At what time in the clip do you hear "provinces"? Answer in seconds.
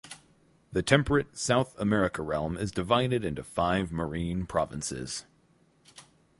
4.47-5.25